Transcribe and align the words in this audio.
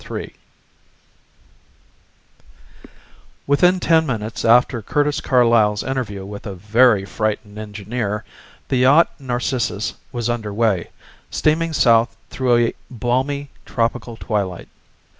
III 0.09 0.33
Within 3.45 3.79
ten 3.79 4.03
minutes 4.07 4.43
after 4.43 4.81
Curtis 4.81 5.21
Carlyle's 5.21 5.83
interview 5.83 6.25
with 6.25 6.47
a 6.47 6.55
very 6.55 7.05
frightened 7.05 7.59
engineer 7.59 8.23
the 8.69 8.77
yacht 8.77 9.11
Narcissus 9.19 9.93
was 10.11 10.27
under 10.27 10.51
way, 10.51 10.87
steaming 11.29 11.71
south 11.71 12.17
through 12.31 12.57
a 12.57 12.73
balmy 12.89 13.49
tropical 13.63 14.17
twilight. 14.17 14.69